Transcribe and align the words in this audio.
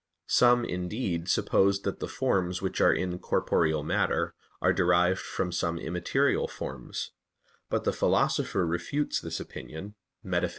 Some, 0.25 0.65
indeed, 0.65 1.29
supposed 1.29 1.83
that 1.83 1.99
the 1.99 2.07
forms 2.07 2.59
which 2.59 2.81
are 2.81 2.91
in 2.91 3.19
corporeal 3.19 3.83
matter 3.83 4.33
are 4.59 4.73
derived 4.73 5.19
from 5.19 5.51
some 5.51 5.77
immaterial 5.77 6.47
forms; 6.47 7.11
but 7.69 7.83
the 7.83 7.93
Philosopher 7.93 8.65
refutes 8.65 9.21
this 9.21 9.39
opinion 9.39 9.93
(Metaph. 10.25 10.49